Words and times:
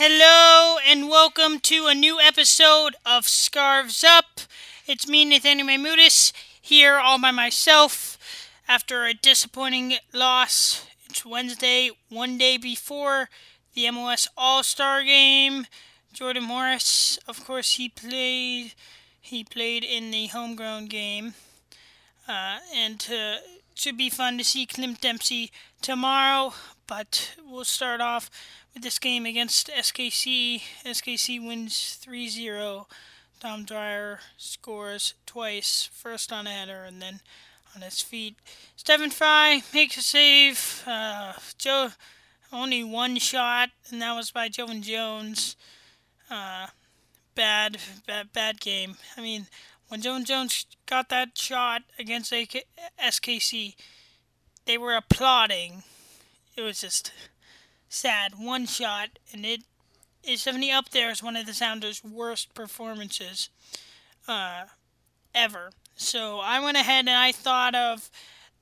Hello 0.00 0.78
and 0.86 1.08
welcome 1.08 1.58
to 1.58 1.88
a 1.88 1.94
new 1.94 2.20
episode 2.20 2.94
of 3.04 3.26
Scarves 3.26 4.04
Up. 4.04 4.42
It's 4.86 5.08
me, 5.08 5.24
Nathaniel 5.24 5.66
Mahmoudis, 5.66 6.32
here 6.62 6.98
all 6.98 7.20
by 7.20 7.32
myself 7.32 8.16
after 8.68 9.04
a 9.04 9.12
disappointing 9.12 9.94
loss. 10.14 10.86
It's 11.10 11.26
Wednesday, 11.26 11.90
one 12.10 12.38
day 12.38 12.58
before 12.58 13.28
the 13.74 13.86
MLS 13.86 14.28
All 14.36 14.62
Star 14.62 15.02
game. 15.02 15.66
Jordan 16.12 16.44
Morris, 16.44 17.18
of 17.26 17.44
course, 17.44 17.72
he 17.72 17.88
played. 17.88 18.74
He 19.20 19.42
played 19.42 19.82
in 19.82 20.12
the 20.12 20.28
homegrown 20.28 20.86
game, 20.86 21.34
uh, 22.28 22.58
and 22.72 23.04
uh, 23.12 23.38
should 23.74 23.96
be 23.96 24.10
fun 24.10 24.38
to 24.38 24.44
see 24.44 24.64
Clint 24.64 25.00
Dempsey 25.00 25.50
tomorrow. 25.82 26.52
But 26.86 27.34
we'll 27.44 27.64
start 27.64 28.00
off 28.00 28.30
this 28.82 28.98
game 28.98 29.26
against 29.26 29.68
SKC. 29.68 30.62
SKC 30.84 31.44
wins 31.44 31.94
3 32.00 32.28
0. 32.28 32.86
Dom 33.40 33.64
Dwyer 33.64 34.18
scores 34.36 35.14
twice, 35.24 35.88
first 35.92 36.32
on 36.32 36.46
a 36.46 36.50
header 36.50 36.82
and 36.82 37.00
then 37.00 37.20
on 37.74 37.82
his 37.82 38.02
feet. 38.02 38.34
Stefan 38.76 39.10
Frei 39.10 39.62
makes 39.72 39.96
a 39.96 40.02
save. 40.02 40.82
Uh, 40.86 41.34
Joe 41.56 41.90
only 42.52 42.82
one 42.82 43.16
shot, 43.18 43.70
and 43.90 44.00
that 44.02 44.16
was 44.16 44.30
by 44.30 44.48
Joevin 44.48 44.82
Jones. 44.82 45.56
Uh, 46.30 46.68
bad, 47.34 47.78
bad, 48.06 48.32
bad 48.32 48.60
game. 48.60 48.96
I 49.16 49.20
mean, 49.20 49.46
when 49.88 50.00
Joevin 50.02 50.24
Jones 50.24 50.66
got 50.86 51.08
that 51.10 51.36
shot 51.38 51.82
against 51.98 52.32
AK- 52.32 52.66
SKC, 53.02 53.74
they 54.64 54.78
were 54.78 54.94
applauding. 54.96 55.82
It 56.56 56.62
was 56.62 56.80
just 56.80 57.12
sad. 57.88 58.32
One 58.38 58.66
shot, 58.66 59.18
and 59.32 59.44
it 59.44 59.62
is 60.24 60.44
definitely 60.44 60.70
up 60.70 60.90
there 60.90 61.10
as 61.10 61.22
one 61.22 61.36
of 61.36 61.46
the 61.46 61.54
Sounders' 61.54 62.02
worst 62.04 62.54
performances 62.54 63.48
uh, 64.26 64.64
ever. 65.34 65.70
So 65.96 66.40
I 66.40 66.60
went 66.60 66.76
ahead 66.76 67.06
and 67.06 67.16
I 67.16 67.32
thought 67.32 67.74
of 67.74 68.10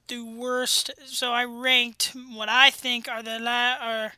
the 0.09 0.23
worst. 0.25 0.91
So 1.07 1.33
I 1.33 1.45
ranked 1.45 2.13
what 2.35 2.49
I 2.49 2.71
think 2.71 3.09
are 3.09 3.23
the 3.23 3.39
la- 3.39 3.77
are 3.81 4.13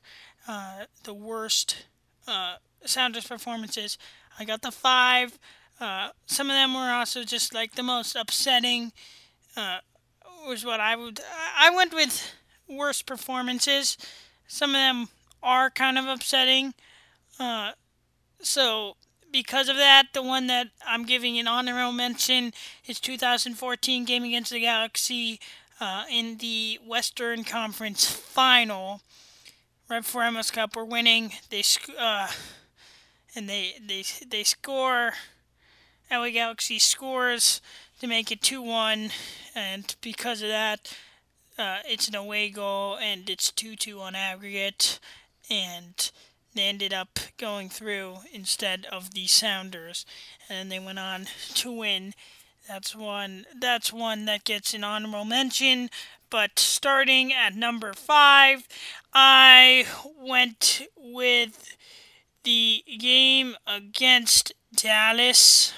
uh, 0.46 0.84
the 1.04 1.14
worst 1.14 1.86
uh, 2.26 2.56
Sounders 2.84 3.26
performances. 3.26 3.98
I 4.38 4.44
got 4.44 4.62
the 4.62 4.70
five. 4.70 5.38
Uh, 5.80 6.10
some 6.26 6.48
of 6.50 6.54
them 6.54 6.74
were 6.74 6.90
also 6.90 7.24
just 7.24 7.54
like 7.54 7.74
the 7.74 7.82
most 7.82 8.14
upsetting. 8.14 8.92
Uh, 9.56 9.78
was 10.46 10.64
what 10.64 10.80
I 10.80 10.96
would. 10.96 11.20
I 11.56 11.70
went 11.70 11.92
with 11.92 12.32
worst 12.68 13.06
performances. 13.06 13.96
Some 14.48 14.70
of 14.70 14.74
them 14.74 15.08
are 15.42 15.70
kind 15.70 15.98
of 15.98 16.06
upsetting. 16.06 16.74
Uh, 17.38 17.72
so 18.40 18.96
because 19.30 19.68
of 19.68 19.76
that, 19.76 20.08
the 20.14 20.22
one 20.22 20.46
that 20.48 20.68
I'm 20.86 21.04
giving 21.04 21.38
an 21.38 21.46
honorable 21.46 21.92
mention 21.92 22.52
is 22.86 22.98
2014 22.98 24.04
game 24.04 24.24
against 24.24 24.50
the 24.50 24.60
Galaxy 24.60 25.38
uh, 25.80 26.04
in 26.10 26.38
the 26.38 26.80
Western 26.84 27.44
Conference 27.44 28.10
Final. 28.10 29.02
Right 29.88 30.02
before 30.02 30.22
MLS 30.22 30.52
Cup, 30.52 30.74
we're 30.74 30.84
winning. 30.84 31.32
They 31.50 31.62
sc- 31.62 31.90
uh, 31.98 32.28
and 33.34 33.48
they 33.48 33.74
they 33.86 34.04
they 34.26 34.44
score. 34.44 35.12
LA 36.10 36.30
Galaxy 36.30 36.78
scores 36.78 37.60
to 38.00 38.06
make 38.06 38.32
it 38.32 38.40
2-1, 38.40 39.12
and 39.54 39.94
because 40.00 40.40
of 40.40 40.48
that, 40.48 40.96
uh, 41.58 41.78
it's 41.84 42.08
an 42.08 42.14
away 42.14 42.50
goal, 42.50 42.96
and 42.96 43.28
it's 43.28 43.50
2-2 43.50 44.00
on 44.00 44.14
aggregate, 44.14 45.00
and 45.50 46.10
they 46.54 46.62
ended 46.62 46.92
up 46.92 47.18
going 47.36 47.68
through 47.68 48.18
instead 48.32 48.86
of 48.90 49.12
the 49.12 49.26
Sounders, 49.26 50.06
and 50.48 50.70
they 50.70 50.78
went 50.78 50.98
on 50.98 51.26
to 51.54 51.72
win. 51.72 52.14
That's 52.68 52.94
one. 52.94 53.46
That's 53.58 53.92
one 53.92 54.26
that 54.26 54.44
gets 54.44 54.74
an 54.74 54.84
honorable 54.84 55.24
mention. 55.24 55.88
But 56.30 56.58
starting 56.58 57.32
at 57.32 57.54
number 57.54 57.94
five, 57.94 58.68
I 59.14 59.86
went 60.20 60.82
with 60.96 61.76
the 62.44 62.84
game 62.98 63.56
against 63.66 64.52
Dallas. 64.74 65.72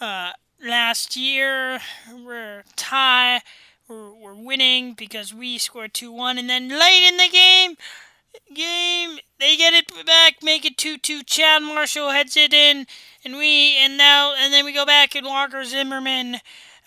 Uh, 0.00 0.32
last 0.64 1.16
year, 1.16 1.78
we're 2.12 2.64
tie. 2.74 3.42
We're, 3.88 4.34
winning 4.34 4.94
because 4.94 5.32
we 5.34 5.58
scored 5.58 5.94
two 5.94 6.12
one, 6.12 6.38
and 6.38 6.48
then 6.48 6.68
late 6.68 7.08
in 7.08 7.16
the 7.16 7.28
game, 7.28 7.76
game 8.54 9.18
they 9.38 9.56
get 9.56 9.74
it 9.74 9.90
back, 10.06 10.42
make 10.42 10.64
it 10.64 10.76
two 10.76 10.98
two. 10.98 11.22
Chad 11.22 11.62
Marshall 11.62 12.10
heads 12.10 12.36
it 12.36 12.52
in, 12.52 12.86
and 13.24 13.36
we 13.36 13.76
and 13.78 13.96
now 13.96 14.34
and 14.38 14.52
then 14.52 14.64
we 14.64 14.72
go 14.72 14.86
back 14.86 15.14
and 15.14 15.26
Walker 15.26 15.64
Zimmerman 15.64 16.38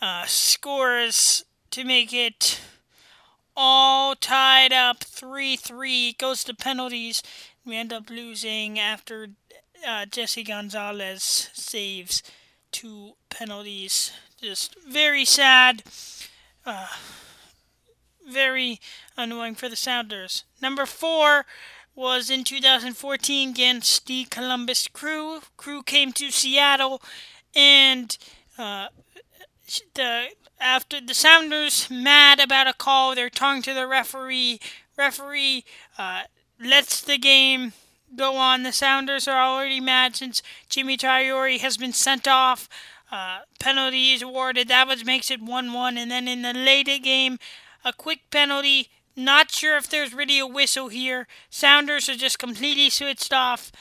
uh, 0.01 0.25
scores 0.25 1.44
to 1.72 1.84
make 1.84 2.13
it 2.13 2.62
all 3.56 4.16
tied 4.16 4.73
up 4.73 5.03
three 5.03 5.56
three. 5.56 6.13
Goes 6.13 6.44
to 6.45 6.56
penalties. 6.56 7.22
We 7.66 7.78
end 7.78 7.94
up 7.94 8.09
losing 8.09 8.79
after 8.79 9.29
uh, 9.88 10.06
Jesse 10.06 10.44
Gonzalez 10.44 11.50
saves 11.53 12.23
two 12.72 13.13
penalties. 13.29 14.12
Just 14.41 14.75
very 14.88 15.25
sad. 15.25 15.83
Uh, 16.66 16.88
very 18.30 18.80
annoying 19.18 19.56
for 19.56 19.68
the 19.68 19.76
Sounders. 19.76 20.44
Number 20.62 20.86
four 20.86 21.46
was 21.96 22.30
in 22.30 22.44
2014 22.44 23.50
against 23.50 24.06
the 24.08 24.26
Columbus 24.26 24.88
Crew. 24.88 25.42
Crew 25.58 25.84
came 25.84 26.14
to 26.14 26.32
Seattle, 26.32 27.02
and 27.56 28.18
uh, 28.58 28.88
the 29.96 30.28
after 30.60 31.02
the 31.02 31.14
Sounders 31.14 31.90
mad 31.90 32.40
about 32.40 32.68
a 32.68 32.74
call, 32.74 33.16
they're 33.16 33.30
talking 33.30 33.64
to 33.64 33.74
the 33.74 33.88
referee. 33.88 34.60
Referee 34.96 35.66
uh, 35.98 36.24
lets 36.64 37.02
the 37.02 37.18
game 37.18 37.74
go 38.16 38.36
on. 38.36 38.64
The 38.64 38.72
Sounders 38.72 39.28
are 39.28 39.42
already 39.42 39.80
mad 39.80 40.16
since 40.16 40.44
Djimi 40.70 40.98
Traore 40.98 41.60
has 41.60 41.78
been 41.78 41.94
sent 41.94 42.28
off. 42.28 42.70
Uh, 43.12 43.40
penalties 43.60 44.22
awarded. 44.22 44.70
That 44.70 44.88
was 44.88 45.04
makes 45.04 45.30
it 45.30 45.42
one-one, 45.42 45.98
and 45.98 46.10
then 46.10 46.28
in 46.28 46.44
the 46.44 46.54
later 46.54 46.98
game, 46.98 47.40
a 47.84 47.92
quick 47.92 48.22
penalty. 48.32 48.90
Not 49.18 49.52
sure 49.52 49.76
if 49.76 49.90
there's 49.90 50.14
really 50.14 50.40
a 50.40 50.48
whistle 50.48 50.88
here. 50.88 51.28
Sounders 51.50 52.08
are 52.08 52.16
just 52.16 52.40
completely 52.40 52.90
switched 52.90 53.34
off, 53.34 53.72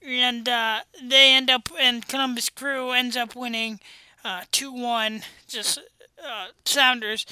and 0.00 0.48
uh, 0.48 0.80
they 1.02 1.32
end 1.32 1.50
up 1.50 1.68
and 1.78 2.06
Columbus 2.06 2.48
Crew 2.48 2.92
ends 2.92 3.16
up 3.16 3.34
winning 3.34 3.80
uh, 4.24 4.42
two-one. 4.52 5.22
Just 5.48 5.80
uh, 6.24 6.48
Sounders 6.64 7.26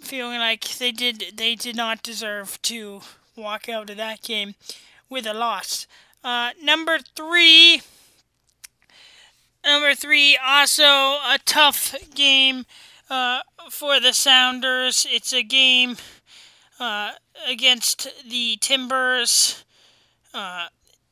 feeling 0.00 0.38
like 0.38 0.76
they 0.76 0.92
did 0.92 1.32
they 1.36 1.54
did 1.54 1.76
not 1.76 2.02
deserve 2.02 2.60
to 2.60 3.00
walk 3.36 3.68
out 3.70 3.88
of 3.88 3.96
that 3.96 4.20
game 4.20 4.54
with 5.08 5.26
a 5.26 5.32
loss. 5.32 5.86
Uh, 6.22 6.50
number 6.62 6.98
three. 6.98 7.80
Number 9.64 9.94
three, 9.94 10.36
also 10.36 10.84
a 10.84 11.38
tough 11.46 11.94
game 12.14 12.66
uh, 13.08 13.40
for 13.70 13.98
the 13.98 14.12
Sounders. 14.12 15.06
It's 15.10 15.32
a 15.32 15.42
game 15.42 15.96
uh, 16.78 17.12
against 17.48 18.06
the 18.28 18.58
Timbers 18.60 19.64
uh, 20.34 20.66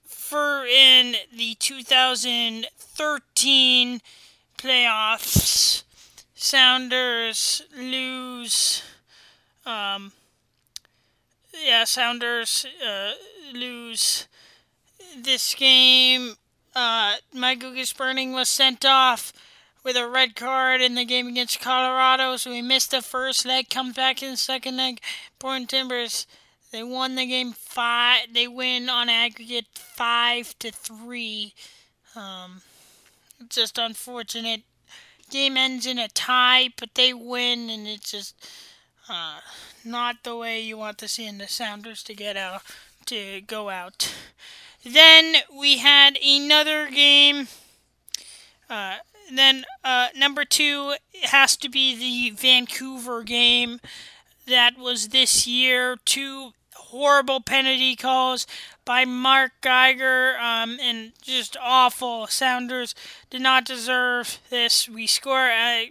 for 0.04 0.66
in 0.66 1.14
the 1.34 1.54
2013 1.54 4.00
playoffs. 4.58 5.84
Sounders 6.34 7.62
lose. 7.74 8.82
Um, 9.65 10.12
yeah, 11.65 11.84
Sounders 11.84 12.66
uh, 12.86 13.12
lose 13.54 14.28
this 15.16 15.54
game. 15.54 16.34
Uh, 16.74 17.16
Michael 17.33 17.72
Gspurning 17.72 18.33
was 18.33 18.48
sent 18.48 18.84
off 18.84 19.33
with 19.84 19.97
a 19.97 20.09
red 20.09 20.36
card 20.36 20.80
in 20.80 20.95
the 20.95 21.04
game 21.04 21.27
against 21.27 21.60
Colorado, 21.60 22.36
so 22.36 22.51
he 22.51 22.63
missed 22.63 22.92
the 22.92 23.03
first 23.03 23.45
leg. 23.45 23.69
Comes 23.69 23.95
back 23.95 24.22
in 24.22 24.30
the 24.30 24.36
second 24.36 24.77
leg. 24.77 25.01
Portland 25.39 25.69
Timbers 25.69 26.27
they 26.72 26.83
won 26.83 27.16
the 27.16 27.27
game 27.27 27.53
five. 27.53 28.33
They 28.33 28.48
win 28.48 28.89
on 28.89 29.10
aggregate 29.10 29.66
five 29.74 30.59
to 30.59 30.72
three. 30.72 31.53
Um, 32.16 32.63
just 33.51 33.77
unfortunate. 33.77 34.63
Game 35.30 35.59
ends 35.59 35.86
in 35.86 35.98
a 35.98 36.09
tie, 36.09 36.71
but 36.78 36.95
they 36.95 37.13
win, 37.13 37.68
and 37.68 37.86
it's 37.86 38.10
just 38.10 38.48
uh, 39.09 39.41
not 39.84 40.25
the 40.25 40.34
way 40.34 40.60
you 40.60 40.78
want 40.78 40.97
to 40.98 41.09
see 41.09 41.27
in 41.27 41.39
the 41.39 41.47
Sounders 41.47 42.03
to 42.04 42.15
get 42.15 42.39
out 42.39 42.63
to 43.07 43.42
go 43.42 43.68
out. 43.68 44.15
Then 44.84 45.36
we 45.56 45.78
had 45.78 46.18
another 46.24 46.88
game. 46.90 47.48
Uh, 48.68 48.96
then 49.32 49.64
uh, 49.84 50.08
number 50.16 50.44
two 50.44 50.94
has 51.22 51.56
to 51.58 51.68
be 51.68 51.96
the 51.96 52.36
Vancouver 52.36 53.22
game 53.22 53.80
that 54.46 54.76
was 54.76 55.08
this 55.08 55.46
year. 55.46 55.96
Two 56.04 56.52
horrible 56.74 57.40
penalty 57.40 57.96
calls 57.96 58.46
by 58.84 59.04
Mark 59.04 59.52
Geiger 59.60 60.36
um, 60.38 60.78
and 60.80 61.12
just 61.22 61.56
awful. 61.60 62.26
Sounders 62.26 62.94
did 63.30 63.40
not 63.40 63.64
deserve 63.64 64.38
this. 64.50 64.88
We 64.88 65.06
score. 65.06 65.50
Uh, 65.50 65.84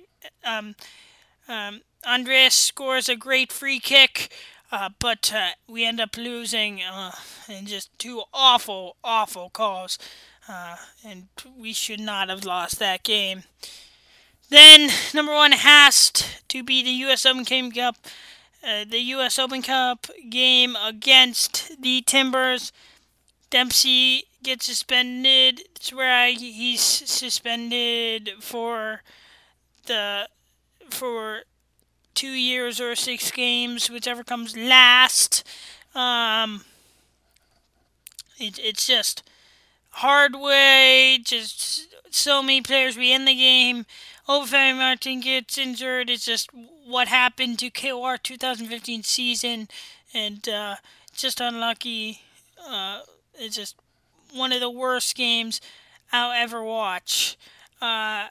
um, 0.43 0.75
um, 1.47 1.81
Andreas 2.05 2.55
scores 2.55 3.09
a 3.09 3.15
great 3.15 3.51
free 3.51 3.79
kick, 3.79 4.31
uh, 4.71 4.89
but 4.99 5.31
uh, 5.35 5.49
we 5.67 5.85
end 5.85 5.99
up 5.99 6.17
losing 6.17 6.81
uh, 6.81 7.11
and 7.49 7.67
just 7.67 7.97
two 7.99 8.23
awful, 8.33 8.95
awful 9.03 9.49
calls. 9.49 9.97
Uh, 10.47 10.75
and 11.05 11.27
we 11.57 11.73
should 11.73 11.99
not 11.99 12.29
have 12.29 12.45
lost 12.45 12.79
that 12.79 13.03
game. 13.03 13.43
Then 14.49 14.89
number 15.13 15.33
one 15.33 15.51
has 15.53 16.11
to 16.47 16.63
be 16.63 16.83
the 16.83 16.91
U.S. 16.91 17.25
Open 17.25 17.45
Cup. 17.45 17.95
Uh, 18.63 18.85
the 18.87 18.99
U.S. 18.99 19.39
Open 19.39 19.61
Cup 19.61 20.07
game 20.29 20.75
against 20.75 21.81
the 21.81 22.01
Timbers. 22.01 22.71
Dempsey 23.49 24.25
gets 24.43 24.65
suspended. 24.65 25.61
It's 25.75 25.93
where 25.93 26.27
he's 26.27 26.81
suspended 26.81 28.31
for 28.39 29.01
the 29.85 30.27
for 30.89 31.43
two 32.13 32.31
years 32.31 32.79
or 32.79 32.95
six 32.95 33.31
games, 33.31 33.89
whichever 33.89 34.23
comes 34.23 34.55
last. 34.55 35.43
Um, 35.95 36.63
it, 38.37 38.59
it's 38.59 38.87
just 38.87 39.23
hard 39.91 40.35
way. 40.35 41.19
Just 41.23 41.87
so 42.09 42.41
many 42.41 42.61
players 42.61 42.95
be 42.95 43.11
in 43.11 43.25
the 43.25 43.35
game. 43.35 43.85
Obafemi 44.27 44.77
Martin 44.77 45.19
gets 45.19 45.57
injured. 45.57 46.09
It's 46.09 46.25
just 46.25 46.49
what 46.85 47.07
happened 47.07 47.59
to 47.59 47.69
KOR 47.69 48.17
2015 48.17 49.03
season, 49.03 49.67
and 50.13 50.47
uh, 50.47 50.75
just 51.13 51.41
unlucky. 51.41 52.21
Uh, 52.67 53.01
it's 53.35 53.55
just 53.55 53.75
one 54.33 54.53
of 54.53 54.59
the 54.59 54.69
worst 54.69 55.15
games 55.15 55.59
I'll 56.11 56.31
ever 56.31 56.63
watch. 56.63 57.37
Uh, 57.81 58.27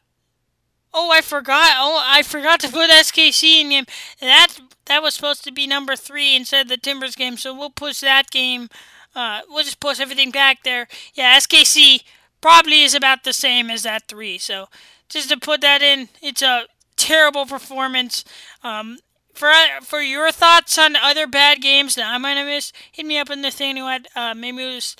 oh, 0.93 1.11
I 1.11 1.21
forgot. 1.21 1.73
Oh, 1.77 2.03
I 2.05 2.23
forgot 2.23 2.61
to 2.61 2.69
put 2.69 2.91
SKC 2.91 3.61
in 3.61 3.71
game. 3.71 3.85
That 4.21 4.49
that 4.87 5.03
was 5.03 5.15
supposed 5.15 5.45
to 5.45 5.53
be 5.53 5.67
number 5.67 5.97
three 5.97 6.35
instead 6.35 6.63
of 6.67 6.69
the 6.69 6.77
Timbers 6.77 7.15
game, 7.15 7.37
so 7.37 7.57
we'll 7.57 7.71
push 7.71 8.01
that 8.01 8.31
game. 8.31 8.69
Uh, 9.15 9.41
we'll 9.49 9.65
just 9.65 9.81
push 9.81 10.01
everything 10.01 10.31
back 10.31 10.63
there. 10.63 10.89
Yeah, 11.15 11.37
SKC 11.37 12.03
probably 12.41 12.83
is 12.83 12.95
about 12.95 13.25
the 13.25 13.33
same 13.33 13.71
as 13.71 13.83
that 13.83 14.09
three. 14.09 14.39
So 14.39 14.69
just 15.09 15.29
to 15.31 15.37
put 15.37 15.61
that 15.61 15.83
in, 15.83 16.09
it's 16.23 16.43
a 16.43 16.67
terrible 16.97 17.47
performance. 17.47 18.25
Um, 18.63 18.99
for 19.33 19.53
for 19.83 20.01
your 20.01 20.31
thoughts 20.33 20.77
on 20.79 20.97
other 20.97 21.27
bad 21.27 21.63
games 21.63 21.95
that 21.95 22.07
I 22.13 22.19
might 22.19 22.37
have 22.37 22.47
missed, 22.47 22.75
hit 22.91 23.07
me 23.07 23.19
up 23.19 23.31
in 23.31 23.41
Nathaniel 23.41 23.89
at 23.89 24.07
uh, 24.15 24.35
Mamus, 24.35 24.97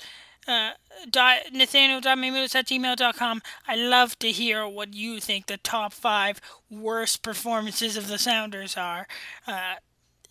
uh, 0.47 0.71
dot, 1.09 1.37
at 1.47 1.53
gmail.com. 1.53 3.41
I 3.67 3.75
love 3.75 4.19
to 4.19 4.31
hear 4.31 4.67
what 4.67 4.93
you 4.93 5.19
think 5.19 5.47
the 5.47 5.57
top 5.57 5.93
five 5.93 6.41
worst 6.69 7.21
performances 7.21 7.97
of 7.97 8.07
the 8.07 8.17
Sounders 8.17 8.77
are. 8.77 9.07
Uh, 9.47 9.75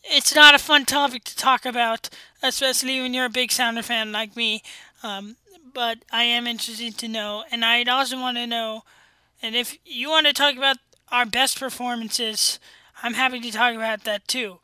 it's 0.02 0.34
not 0.34 0.54
a 0.54 0.58
fun 0.58 0.86
topic 0.86 1.24
to 1.24 1.36
talk 1.36 1.66
about, 1.66 2.08
especially 2.42 3.00
when 3.00 3.12
you're 3.14 3.26
a 3.26 3.30
big 3.30 3.52
Sounder 3.52 3.82
fan 3.82 4.12
like 4.12 4.34
me. 4.36 4.62
Um, 5.02 5.36
but 5.72 5.98
I 6.10 6.24
am 6.24 6.46
interested 6.46 6.96
to 6.98 7.08
know, 7.08 7.44
and 7.50 7.64
I'd 7.64 7.88
also 7.88 8.18
want 8.18 8.36
to 8.38 8.46
know 8.46 8.82
and 9.42 9.56
if 9.56 9.78
you 9.84 10.10
want 10.10 10.26
to 10.26 10.32
talk 10.32 10.56
about 10.56 10.76
our 11.10 11.26
best 11.26 11.58
performances, 11.58 12.58
I'm 13.02 13.14
happy 13.14 13.40
to 13.40 13.50
talk 13.50 13.74
about 13.74 14.04
that 14.04 14.28
too. 14.28 14.58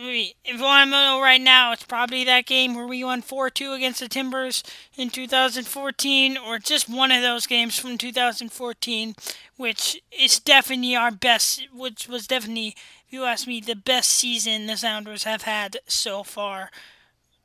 If 0.00 0.36
you 0.44 0.62
want 0.62 0.86
to 0.86 0.90
know 0.92 1.20
right 1.20 1.40
now, 1.40 1.72
it's 1.72 1.82
probably 1.82 2.22
that 2.22 2.46
game 2.46 2.76
where 2.76 2.86
we 2.86 3.02
won 3.02 3.20
4 3.20 3.50
2 3.50 3.72
against 3.72 3.98
the 3.98 4.08
Timbers 4.08 4.62
in 4.96 5.10
2014, 5.10 6.36
or 6.36 6.60
just 6.60 6.88
one 6.88 7.10
of 7.10 7.20
those 7.20 7.48
games 7.48 7.76
from 7.76 7.98
2014, 7.98 9.16
which 9.56 10.00
is 10.12 10.38
definitely 10.38 10.94
our 10.94 11.10
best, 11.10 11.66
which 11.74 12.06
was 12.06 12.28
definitely, 12.28 12.76
if 13.08 13.12
you 13.12 13.24
ask 13.24 13.48
me, 13.48 13.60
the 13.60 13.74
best 13.74 14.10
season 14.10 14.68
the 14.68 14.76
Sounders 14.76 15.24
have 15.24 15.42
had 15.42 15.78
so 15.88 16.22
far. 16.22 16.70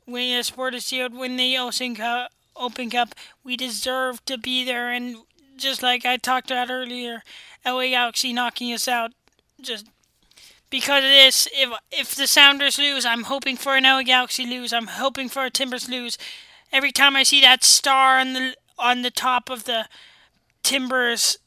Winning 0.06 0.38
the 0.38 0.44
Supporters 0.44 0.88
Shield, 0.88 1.16
winning 1.16 1.38
the 1.38 1.58
Ocean 1.58 1.96
Cup, 1.96 2.32
Open 2.56 2.92
Cup, 2.92 3.16
we 3.44 3.58
deserve 3.58 4.24
to 4.26 4.38
be 4.38 4.64
there, 4.64 4.92
and 4.92 5.18
just 5.58 5.82
like 5.82 6.06
I 6.06 6.18
talked 6.18 6.52
about 6.52 6.70
earlier, 6.70 7.24
LA 7.66 7.88
Galaxy 7.88 8.32
knocking 8.32 8.72
us 8.72 8.88
out. 8.88 9.12
Just 9.60 9.88
because 10.74 11.04
of 11.04 11.12
this, 11.12 11.48
if 11.54 11.70
if 11.92 12.16
the 12.16 12.26
Sounders 12.26 12.80
lose, 12.80 13.06
I'm 13.06 13.26
hoping 13.26 13.58
for 13.58 13.78
an 13.78 13.84
LA 13.84 14.02
Galaxy 14.02 14.44
lose. 14.44 14.74
I'm 14.74 14.88
hoping 14.88 15.30
for 15.30 15.46
a 15.46 15.52
Timbers 15.52 15.88
lose. 15.88 16.18
Every 16.72 16.92
time 16.92 17.16
I 17.16 17.22
see 17.22 17.42
that 17.42 17.64
star 17.64 18.18
on 18.18 18.34
the 18.34 18.56
on 18.80 19.04
the 19.04 19.12
top 19.12 19.52
of 19.52 19.66
the 19.66 19.88
Timbers 20.64 21.38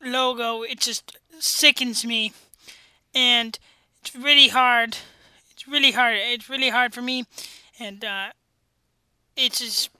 logo, 0.00 0.62
it 0.62 0.78
just 0.78 1.18
sickens 1.40 2.06
me, 2.06 2.32
and 3.12 3.58
it's 4.00 4.14
really 4.14 4.46
hard. 4.46 4.98
It's 5.50 5.66
really 5.66 5.90
hard. 5.90 6.14
It's 6.16 6.48
really 6.48 6.70
hard 6.70 6.94
for 6.94 7.02
me, 7.02 7.24
and 7.80 8.04
uh, 8.04 8.28
it's 9.36 9.58
just 9.58 9.90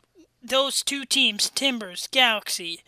those 0.41 0.85
two 0.85 1.05
teams, 1.05 1.51
Timbers, 1.51 2.07
Galaxy. 2.13 2.85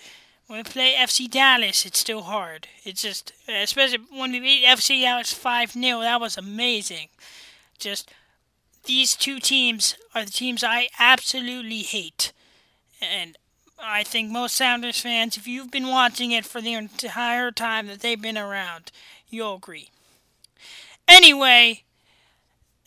When 0.50 0.58
we 0.58 0.64
play 0.64 0.96
FC 0.98 1.30
Dallas, 1.30 1.86
it's 1.86 2.00
still 2.00 2.22
hard. 2.22 2.66
It's 2.82 3.02
just, 3.02 3.32
especially 3.46 4.00
when 4.10 4.32
we 4.32 4.40
beat 4.40 4.64
FC 4.64 5.02
Dallas 5.02 5.32
5 5.32 5.70
0, 5.70 6.00
that 6.00 6.20
was 6.20 6.36
amazing. 6.36 7.06
Just, 7.78 8.10
these 8.82 9.14
two 9.14 9.38
teams 9.38 9.94
are 10.12 10.24
the 10.24 10.30
teams 10.32 10.64
I 10.64 10.88
absolutely 10.98 11.82
hate. 11.82 12.32
And 13.00 13.38
I 13.80 14.02
think 14.02 14.32
most 14.32 14.56
Sounders 14.56 14.98
fans, 14.98 15.36
if 15.36 15.46
you've 15.46 15.70
been 15.70 15.86
watching 15.86 16.32
it 16.32 16.44
for 16.44 16.60
the 16.60 16.74
entire 16.74 17.52
time 17.52 17.86
that 17.86 18.00
they've 18.00 18.20
been 18.20 18.36
around, 18.36 18.90
you'll 19.28 19.54
agree. 19.54 19.90
Anyway, 21.06 21.84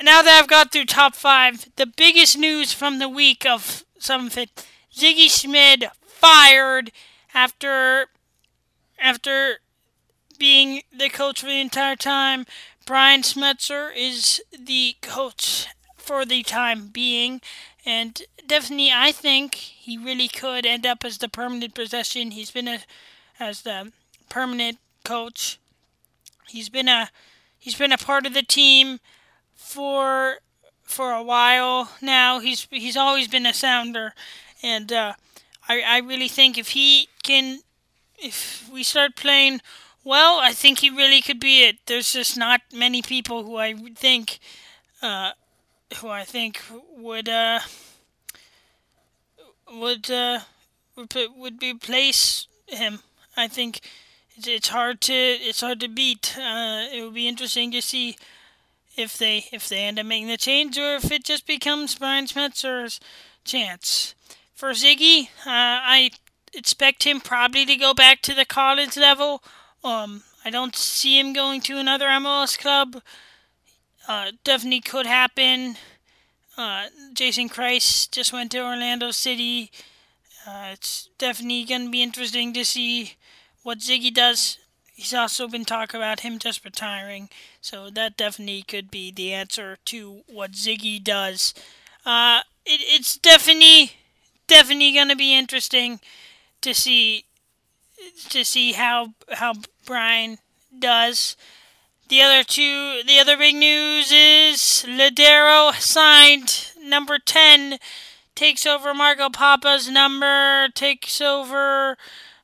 now 0.01 0.21
that 0.21 0.37
I've 0.37 0.49
got 0.49 0.73
through 0.73 0.87
top 0.87 1.15
five, 1.15 1.69
the 1.77 1.85
biggest 1.85 2.37
news 2.37 2.73
from 2.73 2.99
the 2.99 3.07
week 3.07 3.45
of 3.45 3.85
some 3.99 4.29
Sigi 4.29 5.29
Schmid 5.29 5.85
fired 6.05 6.91
after 7.33 8.07
after 8.99 9.59
being 10.39 10.81
the 10.95 11.09
coach 11.09 11.41
for 11.41 11.47
the 11.47 11.59
entire 11.61 11.95
time, 11.95 12.45
Brian 12.85 13.21
Schmetzer 13.21 13.91
is 13.95 14.41
the 14.57 14.95
coach 15.01 15.67
for 15.97 16.25
the 16.25 16.43
time 16.43 16.87
being, 16.87 17.41
and 17.85 18.21
definitely 18.47 18.91
I 18.91 19.11
think 19.11 19.55
he 19.55 19.97
really 19.97 20.27
could 20.27 20.65
end 20.65 20.85
up 20.85 21.05
as 21.05 21.17
the 21.19 21.29
permanent 21.29 21.73
possession. 21.75 22.31
He's 22.31 22.51
been 22.51 22.67
a 22.67 22.79
as 23.39 23.61
the 23.61 23.91
permanent 24.29 24.79
coach. 25.03 25.59
He's 26.47 26.69
been 26.69 26.87
a 26.87 27.09
he's 27.57 27.75
been 27.75 27.91
a 27.91 27.97
part 27.97 28.25
of 28.25 28.33
the 28.33 28.43
team 28.43 28.99
for 29.55 30.37
for 30.83 31.11
a 31.11 31.23
while 31.23 31.91
now. 32.01 32.39
He's 32.39 32.67
he's 32.69 32.97
always 32.97 33.27
been 33.27 33.45
a 33.45 33.53
sounder, 33.53 34.13
and 34.61 34.91
uh, 34.91 35.13
I, 35.67 35.81
I 35.81 35.97
really 35.99 36.27
think 36.27 36.57
if 36.57 36.69
he 36.69 37.09
if 37.29 38.69
we 38.71 38.83
start 38.83 39.15
playing 39.15 39.61
well, 40.03 40.39
I 40.39 40.51
think 40.51 40.79
he 40.79 40.89
really 40.89 41.21
could 41.21 41.39
be 41.39 41.63
it. 41.63 41.77
There's 41.85 42.11
just 42.11 42.37
not 42.37 42.61
many 42.73 43.01
people 43.01 43.43
who 43.43 43.55
I 43.57 43.73
think, 43.73 44.39
uh, 45.01 45.31
who 45.97 46.09
I 46.09 46.25
think 46.25 46.61
would, 46.97 47.29
uh, 47.29 47.61
would, 49.71 50.11
uh, 50.11 50.39
would, 50.97 51.63
replace 51.63 52.47
him. 52.67 52.99
I 53.37 53.47
think 53.47 53.79
it's, 54.35 54.67
hard 54.67 54.99
to, 55.01 55.13
it's 55.13 55.61
hard 55.61 55.79
to 55.79 55.87
beat. 55.87 56.35
Uh, 56.37 56.87
it 56.91 57.01
would 57.03 57.13
be 57.13 57.27
interesting 57.27 57.71
to 57.71 57.81
see 57.81 58.17
if 58.97 59.17
they, 59.17 59.45
if 59.53 59.69
they 59.69 59.85
end 59.85 59.99
up 59.99 60.05
making 60.05 60.27
the 60.27 60.37
change 60.37 60.77
or 60.77 60.95
if 60.95 61.11
it 61.11 61.23
just 61.23 61.47
becomes 61.47 61.95
Brian 61.95 62.25
Schmetzer's 62.25 62.99
chance 63.45 64.15
for 64.53 64.71
Sigi. 64.71 65.29
Uh, 65.45 65.79
I 65.85 66.11
expect 66.53 67.03
him 67.03 67.19
probably 67.19 67.65
to 67.65 67.75
go 67.75 67.93
back 67.93 68.21
to 68.21 68.33
the 68.33 68.45
college 68.45 68.97
level. 68.97 69.43
Um, 69.83 70.23
I 70.45 70.49
don't 70.49 70.75
see 70.75 71.19
him 71.19 71.33
going 71.33 71.61
to 71.61 71.77
another 71.77 72.07
MLS 72.07 72.57
club. 72.57 73.01
Uh, 74.07 74.31
definitely 74.43 74.81
could 74.81 75.05
happen. 75.05 75.77
Uh, 76.57 76.85
Jason 77.13 77.49
Kreis 77.49 78.09
just 78.11 78.33
went 78.33 78.51
to 78.51 78.63
Orlando 78.63 79.11
City. 79.11 79.71
Uh, 80.45 80.69
it's 80.73 81.09
definitely 81.17 81.63
going 81.63 81.85
to 81.85 81.91
be 81.91 82.03
interesting 82.03 82.53
to 82.53 82.65
see 82.65 83.15
what 83.63 83.79
Sigi 83.79 84.13
does. 84.13 84.59
He's 84.93 85.13
also 85.13 85.47
been 85.47 85.65
talking 85.65 85.99
about 85.99 86.19
him 86.19 86.37
just 86.37 86.63
retiring, 86.63 87.29
so 87.61 87.89
that 87.89 88.17
definitely 88.17 88.61
could 88.61 88.91
be 88.91 89.09
the 89.09 89.33
answer 89.33 89.77
to 89.85 90.21
what 90.27 90.51
Sigi 90.51 91.03
does. 91.03 91.53
Uh, 92.05 92.41
it, 92.65 92.81
it's 92.83 93.17
definitely 93.17 93.93
definitely 94.47 94.93
going 94.93 95.09
to 95.09 95.15
be 95.15 95.33
interesting 95.33 95.99
to 96.63 96.73
see 96.73 97.25
to 98.29 98.43
see 98.43 98.73
how 98.73 99.13
how 99.31 99.53
Brian 99.85 100.39
does 100.77 101.37
the 102.09 102.21
other 102.21 102.43
two, 102.43 103.01
the 103.07 103.17
other 103.17 103.37
big 103.37 103.55
news 103.55 104.11
is 104.11 104.85
Lodeiro 104.87 105.73
signed 105.79 106.71
number 106.79 107.17
10, 107.17 107.79
takes 108.35 108.65
over 108.67 108.93
Marco 108.93 109.29
Pappa's 109.29 109.89
number, 109.89 110.67
takes 110.75 111.21
over, 111.21 111.97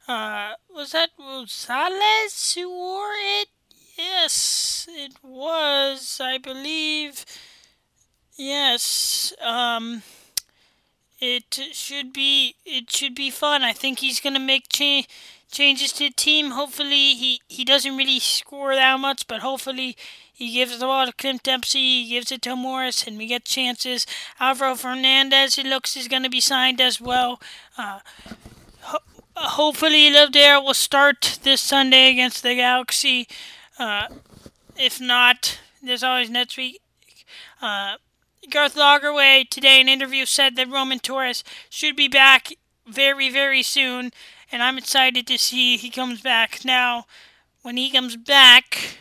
uh, 0.08 0.54
was 0.74 0.94
that 0.94 1.10
Rosales 1.20 2.56
who 2.56 2.70
wore 2.70 3.12
it? 3.16 3.50
Yes, 3.98 4.88
it 4.90 5.14
was, 5.22 6.22
I 6.24 6.38
believe. 6.38 7.26
Yes, 8.38 9.34
um, 9.42 10.04
it 11.20 11.60
should 11.74 12.14
be, 12.14 12.56
it 12.66 12.92
should 12.92 13.16
be 13.16 13.30
fun. 13.30 13.64
I 13.64 13.74
think 13.74 14.00
he's 14.00 14.20
gonna 14.20 14.40
make 14.40 14.70
change 14.70 15.08
changes 15.52 15.92
to 15.94 16.06
the 16.06 16.12
team. 16.12 16.52
Hopefully, 16.52 17.16
he, 17.16 17.42
he 17.48 17.66
doesn't 17.66 17.98
really 17.98 18.20
score 18.20 18.76
that 18.76 19.00
much, 19.00 19.28
but 19.28 19.42
hopefully, 19.42 19.98
he 20.32 20.54
gives 20.54 20.78
the 20.80 20.86
ball 20.86 21.06
to 21.06 21.12
Clint 21.14 21.44
Dempsey, 21.44 22.04
he 22.04 22.10
gives 22.10 22.32
it 22.32 22.42
to 22.44 22.56
Morris, 22.56 23.06
and 23.06 23.18
we 23.18 23.28
get 23.28 23.46
chances. 23.46 24.06
Alvaro 24.40 24.76
Fernandez, 24.76 25.58
it 25.58 25.66
looks, 25.66 25.98
is 25.98 26.08
going 26.08 26.24
to 26.24 26.30
be 26.30 26.40
signed 26.40 26.80
as 26.80 27.02
well. 27.02 27.42
Uh, 27.78 28.00
ho- 28.82 29.00
hopefully, 29.36 30.10
Lodeiro 30.12 30.64
will 30.64 30.74
start 30.74 31.40
this 31.44 31.62
Sunday 31.62 32.12
against 32.12 32.44
the 32.44 32.56
Galaxy. 32.56 33.28
Uh, 33.78 34.08
if 34.78 35.02
not, 35.02 35.60
there's 35.84 36.04
always 36.04 36.30
next 36.30 36.58
week. 36.58 36.82
Uh, 37.62 37.96
Garth 38.50 38.76
Lagerwey 38.76 39.50
today 39.50 39.80
in 39.80 39.88
an 39.88 39.94
interview 39.94 40.26
said 40.26 40.56
that 40.56 40.70
Roman 40.70 41.00
Torres 41.00 41.44
should 41.70 41.96
be 41.96 42.08
back 42.08 42.54
very, 42.88 43.30
very 43.30 43.62
soon 43.62 44.12
and 44.52 44.64
I'm 44.64 44.78
excited 44.78 45.28
to 45.28 45.38
see 45.38 45.78
he 45.78 45.90
comes 45.90 46.22
back. 46.22 46.66
Now, 46.66 47.06
when 47.62 47.78
he 47.78 47.92
comes 47.92 48.16
back, 48.16 48.98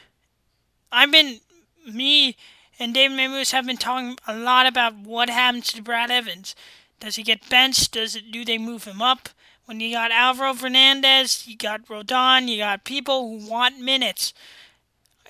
I've 0.93 1.11
been 1.11 1.41
me 1.87 2.37
and 2.79 2.95
David 2.95 3.19
Mahmoudis 3.19 3.53
have 3.53 3.67
been 3.67 3.77
talking 3.77 4.19
a 4.27 4.37
lot 4.37 4.67
about 4.67 4.95
what 4.97 5.31
happens 5.31 5.73
to 5.73 5.83
Brad 5.83 6.11
Evans. 6.11 6.55
Does 7.01 7.17
he 7.17 7.23
get 7.23 7.49
benched? 7.49 7.93
Does 7.93 8.15
it 8.15 8.31
do 8.31 8.45
they 8.45 8.59
move 8.59 8.85
him 8.85 9.01
up? 9.01 9.29
When 9.65 9.81
you 9.81 9.93
got 9.93 10.11
Alvaro 10.11 10.55
Fernandez, 10.55 11.47
you 11.47 11.57
got 11.57 11.89
Roldan, 11.89 12.49
you 12.49 12.59
got 12.59 12.85
people 12.85 13.29
who 13.29 13.49
want 13.49 13.79
minutes. 13.79 14.33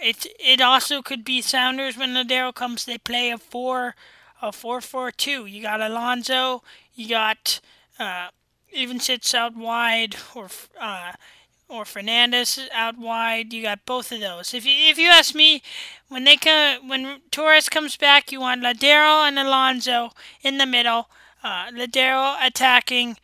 It 0.00 0.26
it 0.38 0.60
also 0.60 1.02
could 1.02 1.24
be 1.24 1.40
Sounders 1.42 1.96
when 1.96 2.14
Lodeiro 2.14 2.54
comes. 2.54 2.84
They 2.84 2.98
play 2.98 3.30
a 3.30 3.38
four 3.38 3.94
a 4.40 4.52
four 4.52 4.80
four 4.80 5.10
two. 5.10 5.46
You 5.46 5.62
got 5.62 5.80
Alonso, 5.80 6.62
you 6.94 7.08
got 7.08 7.60
uh, 7.98 8.28
even 8.72 9.00
sits 9.00 9.34
out 9.34 9.56
wide 9.56 10.16
or 10.34 10.48
uh, 10.80 11.12
or 11.68 11.84
Fernandez 11.84 12.58
out 12.72 12.98
wide. 12.98 13.52
You 13.52 13.62
got 13.62 13.84
both 13.86 14.12
of 14.12 14.20
those. 14.20 14.54
If 14.54 14.64
you 14.64 14.72
if 14.74 14.98
you 14.98 15.08
ask 15.08 15.34
me, 15.34 15.62
when 16.08 16.24
they 16.24 16.36
come 16.36 16.88
when 16.88 17.20
Torres 17.30 17.68
comes 17.68 17.96
back, 17.96 18.30
you 18.32 18.40
want 18.40 18.62
Lodeiro 18.62 19.26
and 19.26 19.38
Alonso 19.38 20.12
in 20.42 20.58
the 20.58 20.66
middle. 20.66 21.08
Uh, 21.42 21.70
Lodeiro 21.70 22.36
attacking, 22.42 23.16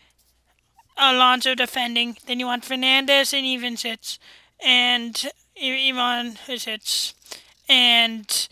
Alonso 0.97 1.55
defending. 1.55 2.17
Then 2.27 2.41
you 2.41 2.47
want 2.47 2.65
Fernandez 2.65 3.33
and 3.33 3.45
Ivanschitz 3.45 4.19
and 4.65 5.31
Ivan 5.61 6.37
Hits 6.47 7.15
and 7.69 8.49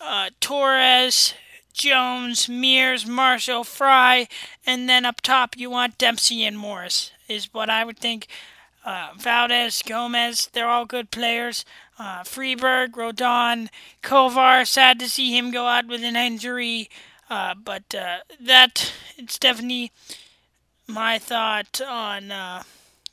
uh, 0.00 0.30
Torres 0.40 1.34
Jones, 1.74 2.48
Mears, 2.48 3.04
Marshall, 3.04 3.64
Frei, 3.64 4.28
and 4.64 4.88
then 4.88 5.04
up 5.04 5.20
top 5.20 5.56
you 5.56 5.68
want 5.68 5.98
Dempsey 5.98 6.44
and 6.44 6.56
Morris, 6.56 7.10
is 7.28 7.52
what 7.52 7.68
I 7.68 7.84
would 7.84 7.98
think. 7.98 8.28
Uh, 8.84 9.10
Valdez, 9.18 9.82
Gomez, 9.82 10.48
they're 10.52 10.68
all 10.68 10.84
good 10.84 11.10
players. 11.10 11.64
Uh, 11.98 12.22
Friberg, 12.22 12.96
Roldan, 12.96 13.70
Kovar, 14.02 14.64
sad 14.64 15.00
to 15.00 15.08
see 15.08 15.36
him 15.36 15.50
go 15.50 15.66
out 15.66 15.86
with 15.86 16.04
an 16.04 16.16
injury, 16.16 16.88
uh, 17.28 17.54
but 17.54 17.94
uh, 17.94 18.18
that 18.40 18.92
it's 19.16 19.38
definitely 19.38 19.90
my 20.86 21.18
thought 21.18 21.80
on 21.80 22.30
uh, 22.30 22.62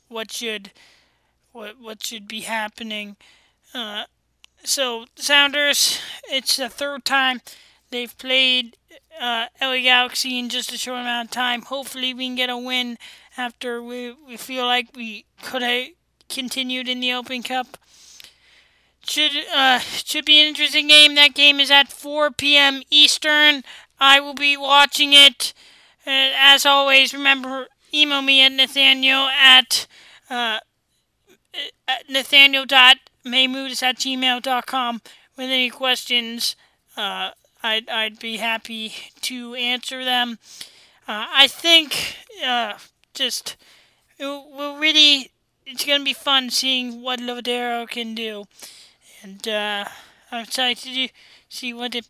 what 0.08 0.30
should 0.30 0.70
what 1.52 1.80
what 1.80 2.04
should 2.04 2.26
be 2.28 2.40
happening. 2.40 3.16
Uh, 3.74 4.04
so 4.64 5.06
Sounders, 5.16 5.98
it's 6.30 6.56
the 6.56 6.68
third 6.68 7.04
time 7.04 7.40
They've 7.92 8.16
played 8.16 8.78
uh, 9.20 9.46
LA 9.60 9.82
Galaxy 9.82 10.38
in 10.38 10.48
just 10.48 10.72
a 10.72 10.78
short 10.78 11.00
amount 11.00 11.28
of 11.28 11.30
time. 11.30 11.60
Hopefully, 11.60 12.14
we 12.14 12.26
can 12.26 12.34
get 12.34 12.48
a 12.48 12.56
win 12.56 12.96
after 13.36 13.82
we, 13.82 14.12
we 14.12 14.38
feel 14.38 14.64
like 14.64 14.88
we 14.96 15.26
could 15.42 15.60
have 15.60 15.88
continued 16.30 16.88
in 16.88 17.00
the 17.00 17.12
Open 17.12 17.42
Cup. 17.42 17.76
Should 19.04 19.32
uh, 19.54 19.78
should 19.78 20.24
be 20.24 20.40
an 20.40 20.48
interesting 20.48 20.88
game. 20.88 21.16
That 21.16 21.34
game 21.34 21.60
is 21.60 21.70
at 21.70 21.92
4 21.92 22.30
p.m. 22.30 22.82
Eastern. 22.88 23.62
I 24.00 24.20
will 24.20 24.34
be 24.34 24.56
watching 24.56 25.12
it. 25.12 25.52
Uh, 26.06 26.32
as 26.34 26.64
always, 26.64 27.12
remember 27.12 27.66
email 27.92 28.22
me 28.22 28.42
at 28.42 28.52
Nathaniel 28.52 29.28
at 29.28 29.86
uh, 30.30 30.60
at 31.88 32.08
at 33.82 33.96
gmail.com 33.96 35.02
with 35.36 35.46
any 35.46 35.70
questions. 35.70 36.56
Uh, 36.96 37.30
I'd, 37.62 37.88
I'd 37.88 38.18
be 38.18 38.38
happy 38.38 38.92
to 39.22 39.54
answer 39.54 40.04
them. 40.04 40.38
Uh, 41.06 41.26
I 41.32 41.46
think 41.46 42.16
uh, 42.44 42.74
just 43.14 43.56
will 44.18 44.78
really 44.78 45.30
it's 45.66 45.84
gonna 45.84 46.04
be 46.04 46.12
fun 46.12 46.50
seeing 46.50 47.02
what 47.02 47.20
Lodeiro 47.20 47.88
can 47.88 48.14
do, 48.14 48.44
and 49.22 49.46
uh, 49.48 49.84
I'm 50.30 50.44
excited 50.44 50.94
to 50.94 51.08
see 51.48 51.72
what 51.72 51.94
it. 51.94 52.06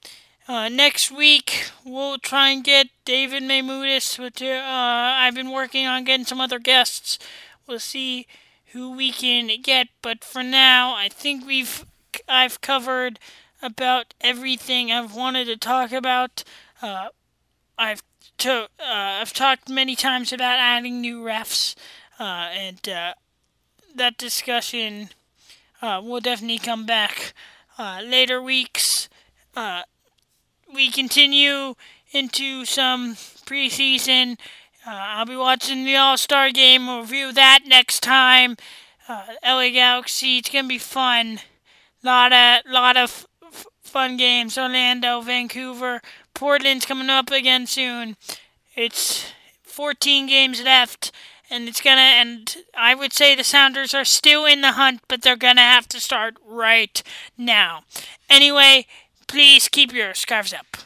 Uh, 0.49 0.69
next 0.69 1.13
week 1.13 1.71
we'll 1.85 2.19
try 2.19 2.51
and 2.51 2.65
get 2.65 2.89
David 3.05 3.43
Mahmoudis. 3.45 4.19
Which 4.19 4.43
uh, 4.43 4.61
I've 4.65 5.35
been 5.35 5.51
working 5.51 5.87
on 5.87 6.05
getting 6.05 6.27
some 6.27 6.41
other 6.41 6.59
guests. 6.59 7.19
We'll 7.67 7.79
see 7.79 8.27
who 8.73 8.93
we 8.93 9.13
can 9.13 9.51
get, 9.63 9.89
but 10.01 10.25
for 10.25 10.43
now 10.43 10.95
I 10.95 11.09
think 11.09 11.47
we've 11.47 11.85
I've 12.29 12.61
covered 12.61 13.19
about 13.63 14.15
everything 14.21 14.91
I've 14.91 15.15
wanted 15.15 15.47
to 15.47 15.57
talk 15.57 15.93
about. 15.93 16.45
Uh, 16.81 17.09
I've 17.79 18.03
to, 18.39 18.53
uh, 18.53 18.67
I've 18.79 19.33
talked 19.33 19.69
many 19.69 19.95
times 19.95 20.33
about 20.33 20.59
adding 20.59 21.01
new 21.01 21.23
refs, 21.23 21.75
uh, 22.19 22.51
and 22.53 22.89
uh, 22.89 23.15
that 23.95 24.19
discussion 24.19 25.11
uh, 25.81 26.01
will 26.03 26.21
definitely 26.21 26.59
come 26.59 26.85
back 26.87 27.35
uh, 27.79 28.01
later 28.05 28.43
weeks. 28.43 29.09
we 30.75 30.91
continue 30.91 31.75
into 32.13 32.65
some 32.65 33.15
preseason. 33.47 34.39
Uh, 34.85 34.91
I'll 34.91 35.27
be 35.27 35.37
watching 35.37 35.85
the 35.85 35.97
All 35.97 36.17
Star 36.17 36.51
game. 36.51 36.87
We'll 36.87 37.03
review 37.03 37.33
that 37.33 37.61
next 37.67 38.01
time. 38.01 38.57
Uh, 39.09 39.27
LA 39.45 39.71
Galaxy. 39.71 40.39
It's 40.39 40.51
gonna 40.51 40.67
be 40.67 40.79
fun. 40.79 41.39
Lot 42.03 42.33
of 42.33 42.63
lot 42.67 42.97
of 42.97 43.27
fun 43.81 44.17
games. 44.17 44.59
Orlando, 44.59 45.21
Vancouver, 45.21 46.01
Portland's 46.35 46.87
coming 46.87 47.11
up 47.11 47.31
again 47.31 47.67
soon. 47.67 48.17
It's 48.75 49.33
14 49.63 50.27
games 50.27 50.63
left, 50.63 51.13
and 51.49 51.69
it's 51.69 51.81
gonna. 51.81 52.01
And 52.01 52.57
I 52.77 52.97
would 52.97 53.13
say 53.13 53.37
the 53.37 53.45
Sounders 53.45 53.95
are 53.95 54.05
still 54.05 54.47
in 54.47 54.63
the 54.63 54.73
hunt, 54.73 55.03
but 55.09 55.23
they're 55.23 55.37
gonna 55.37 55.61
have 55.61 55.87
to 55.89 56.01
start 56.01 56.35
right 56.45 57.01
now. 57.39 57.85
Anyway, 58.29 58.87
please 59.29 59.69
keep 59.69 59.93
your 59.93 60.15
scarves 60.15 60.53
up. 60.53 60.79